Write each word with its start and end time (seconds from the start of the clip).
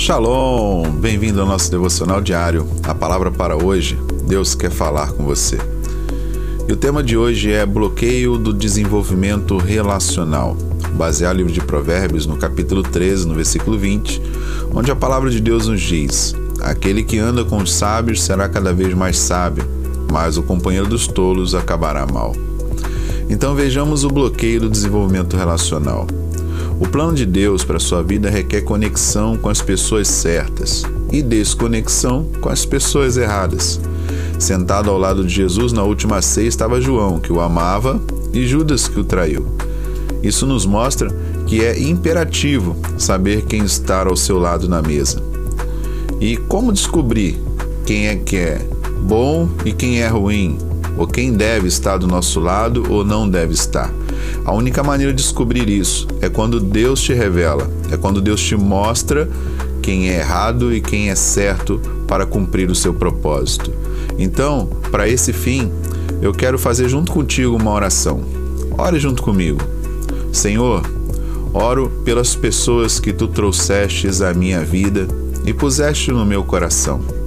Shalom! 0.00 0.90
Bem-vindo 0.92 1.42
ao 1.42 1.46
nosso 1.46 1.70
devocional 1.70 2.22
diário. 2.22 2.66
A 2.84 2.94
palavra 2.94 3.30
para 3.30 3.62
hoje, 3.62 3.98
Deus 4.26 4.54
quer 4.54 4.70
falar 4.70 5.12
com 5.12 5.24
você. 5.26 5.58
E 6.66 6.72
o 6.72 6.76
tema 6.76 7.02
de 7.02 7.18
hoje 7.18 7.52
é 7.52 7.66
bloqueio 7.66 8.38
do 8.38 8.54
desenvolvimento 8.54 9.58
relacional, 9.58 10.56
baseado 10.94 11.34
no 11.34 11.38
livro 11.40 11.52
de 11.52 11.60
Provérbios, 11.60 12.24
no 12.24 12.38
capítulo 12.38 12.82
13, 12.82 13.28
no 13.28 13.34
versículo 13.34 13.76
20, 13.76 14.22
onde 14.72 14.90
a 14.90 14.96
palavra 14.96 15.28
de 15.28 15.38
Deus 15.38 15.66
nos 15.66 15.82
diz: 15.82 16.34
Aquele 16.62 17.02
que 17.02 17.18
anda 17.18 17.44
com 17.44 17.58
os 17.58 17.70
sábios 17.70 18.22
será 18.22 18.48
cada 18.48 18.72
vez 18.72 18.94
mais 18.94 19.18
sábio, 19.18 19.68
mas 20.10 20.38
o 20.38 20.42
companheiro 20.42 20.86
dos 20.88 21.06
tolos 21.06 21.54
acabará 21.54 22.06
mal. 22.06 22.34
Então 23.28 23.54
vejamos 23.54 24.02
o 24.02 24.08
bloqueio 24.08 24.62
do 24.62 24.70
desenvolvimento 24.70 25.36
relacional. 25.36 26.06
O 26.80 26.88
plano 26.88 27.12
de 27.12 27.26
Deus 27.26 27.62
para 27.62 27.78
sua 27.78 28.02
vida 28.02 28.30
requer 28.30 28.62
conexão 28.62 29.36
com 29.36 29.50
as 29.50 29.60
pessoas 29.60 30.08
certas 30.08 30.82
e 31.12 31.22
desconexão 31.22 32.26
com 32.40 32.48
as 32.48 32.64
pessoas 32.64 33.18
erradas. 33.18 33.78
Sentado 34.38 34.88
ao 34.88 34.96
lado 34.96 35.22
de 35.22 35.32
Jesus 35.32 35.74
na 35.74 35.82
última 35.82 36.22
ceia 36.22 36.48
estava 36.48 36.80
João, 36.80 37.20
que 37.20 37.30
o 37.30 37.38
amava, 37.38 38.00
e 38.32 38.46
Judas, 38.46 38.88
que 38.88 38.98
o 38.98 39.04
traiu. 39.04 39.46
Isso 40.22 40.46
nos 40.46 40.64
mostra 40.64 41.14
que 41.46 41.62
é 41.62 41.78
imperativo 41.78 42.74
saber 42.96 43.42
quem 43.42 43.62
está 43.62 44.02
ao 44.02 44.16
seu 44.16 44.38
lado 44.38 44.66
na 44.66 44.80
mesa. 44.80 45.22
E 46.18 46.38
como 46.38 46.72
descobrir 46.72 47.38
quem 47.84 48.06
é 48.08 48.16
que 48.16 48.36
é 48.36 48.66
bom 49.02 49.50
e 49.66 49.72
quem 49.72 50.00
é 50.00 50.08
ruim, 50.08 50.56
ou 50.96 51.06
quem 51.06 51.32
deve 51.32 51.68
estar 51.68 51.96
do 51.96 52.06
nosso 52.06 52.40
lado 52.40 52.84
ou 52.88 53.04
não 53.04 53.28
deve 53.28 53.54
estar? 53.54 53.92
A 54.44 54.52
única 54.52 54.82
maneira 54.82 55.12
de 55.12 55.22
descobrir 55.22 55.68
isso 55.68 56.06
é 56.20 56.28
quando 56.28 56.60
Deus 56.60 57.00
te 57.00 57.12
revela, 57.12 57.70
é 57.90 57.96
quando 57.96 58.20
Deus 58.20 58.40
te 58.40 58.56
mostra 58.56 59.28
quem 59.82 60.10
é 60.10 60.18
errado 60.18 60.72
e 60.74 60.80
quem 60.80 61.10
é 61.10 61.14
certo 61.14 61.80
para 62.06 62.26
cumprir 62.26 62.70
o 62.70 62.74
seu 62.74 62.92
propósito. 62.92 63.72
Então, 64.18 64.68
para 64.90 65.08
esse 65.08 65.32
fim, 65.32 65.70
eu 66.20 66.32
quero 66.32 66.58
fazer 66.58 66.88
junto 66.88 67.12
contigo 67.12 67.56
uma 67.56 67.70
oração. 67.70 68.22
Ore 68.76 68.98
junto 68.98 69.22
comigo. 69.22 69.60
Senhor, 70.32 70.82
oro 71.52 71.90
pelas 72.04 72.34
pessoas 72.34 73.00
que 73.00 73.12
tu 73.12 73.26
trouxestes 73.26 74.20
à 74.20 74.34
minha 74.34 74.62
vida 74.64 75.08
e 75.44 75.52
puseste 75.52 76.10
no 76.10 76.24
meu 76.24 76.44
coração. 76.44 77.19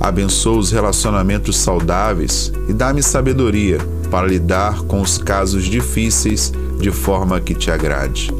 Abençoa 0.00 0.56
os 0.56 0.70
relacionamentos 0.70 1.58
saudáveis 1.58 2.50
e 2.66 2.72
dá-me 2.72 3.02
sabedoria 3.02 3.76
para 4.10 4.26
lidar 4.26 4.80
com 4.82 5.02
os 5.02 5.18
casos 5.18 5.64
difíceis 5.66 6.50
de 6.80 6.90
forma 6.90 7.38
que 7.38 7.54
te 7.54 7.70
agrade. 7.70 8.32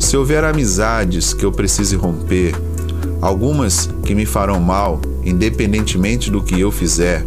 Se 0.00 0.16
houver 0.16 0.42
amizades 0.42 1.32
que 1.32 1.44
eu 1.44 1.52
precise 1.52 1.94
romper, 1.94 2.56
algumas 3.22 3.88
que 4.02 4.16
me 4.16 4.26
farão 4.26 4.58
mal, 4.58 5.00
independentemente 5.24 6.28
do 6.28 6.42
que 6.42 6.58
eu 6.60 6.72
fizer, 6.72 7.24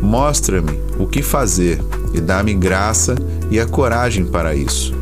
mostra-me 0.00 0.80
o 0.98 1.06
que 1.06 1.22
fazer 1.22 1.80
e 2.14 2.20
dá-me 2.22 2.54
graça 2.54 3.14
e 3.50 3.60
a 3.60 3.66
coragem 3.66 4.24
para 4.24 4.54
isso. 4.54 4.94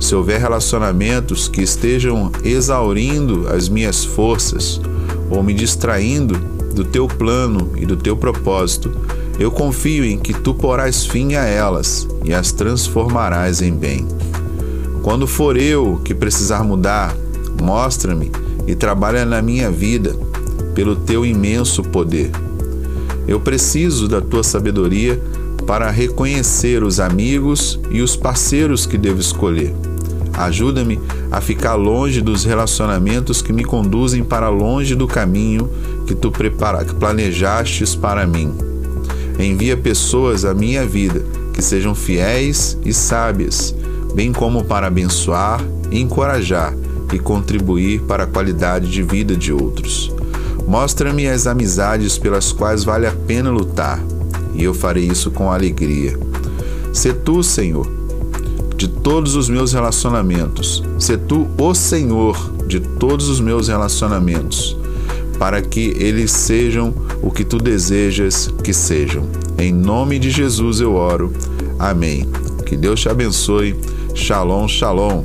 Se 0.00 0.14
houver 0.16 0.40
relacionamentos 0.40 1.46
que 1.46 1.62
estejam 1.62 2.32
exaurindo 2.42 3.46
as 3.48 3.68
minhas 3.68 4.04
forças 4.04 4.80
ou 5.30 5.42
me 5.42 5.54
distraindo 5.54 6.59
do 6.74 6.84
teu 6.84 7.06
plano 7.06 7.72
e 7.76 7.84
do 7.84 7.96
teu 7.96 8.16
propósito, 8.16 8.90
eu 9.38 9.50
confio 9.50 10.04
em 10.04 10.18
que 10.18 10.34
tu 10.34 10.54
porás 10.54 11.04
fim 11.04 11.34
a 11.34 11.44
elas 11.44 12.06
e 12.24 12.32
as 12.32 12.52
transformarás 12.52 13.62
em 13.62 13.72
bem. 13.72 14.06
Quando 15.02 15.26
for 15.26 15.56
eu 15.56 16.00
que 16.04 16.14
precisar 16.14 16.62
mudar, 16.62 17.16
mostra-me 17.60 18.30
e 18.66 18.74
trabalha 18.74 19.24
na 19.24 19.40
minha 19.40 19.70
vida 19.70 20.14
pelo 20.74 20.94
teu 20.94 21.24
imenso 21.24 21.82
poder. 21.82 22.30
Eu 23.26 23.40
preciso 23.40 24.08
da 24.08 24.20
tua 24.20 24.42
sabedoria 24.42 25.20
para 25.66 25.90
reconhecer 25.90 26.82
os 26.82 27.00
amigos 27.00 27.78
e 27.90 28.02
os 28.02 28.16
parceiros 28.16 28.86
que 28.86 28.98
devo 28.98 29.20
escolher. 29.20 29.74
Ajuda-me 30.32 31.00
a 31.30 31.40
ficar 31.40 31.74
longe 31.74 32.20
dos 32.20 32.44
relacionamentos 32.44 33.42
que 33.42 33.52
me 33.52 33.64
conduzem 33.64 34.24
para 34.24 34.48
longe 34.48 34.94
do 34.94 35.06
caminho 35.06 35.68
que 36.06 36.14
tu 36.14 36.30
prepara, 36.30 36.84
que 36.84 36.94
planejastes 36.94 37.94
para 37.94 38.26
mim. 38.26 38.52
Envia 39.38 39.76
pessoas 39.76 40.44
à 40.44 40.54
minha 40.54 40.86
vida 40.86 41.24
que 41.52 41.62
sejam 41.62 41.94
fiéis 41.94 42.78
e 42.84 42.92
sábias, 42.92 43.74
bem 44.14 44.32
como 44.32 44.64
para 44.64 44.86
abençoar, 44.86 45.60
encorajar 45.90 46.74
e 47.12 47.18
contribuir 47.18 48.00
para 48.02 48.24
a 48.24 48.26
qualidade 48.26 48.90
de 48.90 49.02
vida 49.02 49.36
de 49.36 49.52
outros. 49.52 50.12
Mostra-me 50.66 51.28
as 51.28 51.46
amizades 51.46 52.16
pelas 52.16 52.52
quais 52.52 52.84
vale 52.84 53.06
a 53.06 53.12
pena 53.12 53.50
lutar, 53.50 54.00
e 54.54 54.62
eu 54.64 54.72
farei 54.72 55.04
isso 55.04 55.30
com 55.30 55.50
alegria. 55.50 56.18
Se 56.92 57.12
tu, 57.12 57.42
Senhor, 57.42 57.99
de 58.80 58.88
todos 58.88 59.36
os 59.36 59.50
meus 59.50 59.74
relacionamentos, 59.74 60.82
se 60.98 61.14
tu 61.14 61.46
o 61.58 61.74
Senhor 61.74 62.34
de 62.66 62.80
todos 62.80 63.28
os 63.28 63.38
meus 63.38 63.68
relacionamentos, 63.68 64.74
para 65.38 65.60
que 65.60 65.94
eles 65.98 66.32
sejam 66.32 66.94
o 67.20 67.30
que 67.30 67.44
tu 67.44 67.58
desejas 67.58 68.48
que 68.64 68.72
sejam. 68.72 69.28
Em 69.58 69.70
nome 69.70 70.18
de 70.18 70.30
Jesus 70.30 70.80
eu 70.80 70.94
oro. 70.94 71.30
Amém. 71.78 72.26
Que 72.64 72.74
Deus 72.74 73.00
te 73.00 73.10
abençoe. 73.10 73.78
Shalom, 74.14 74.66
shalom. 74.66 75.24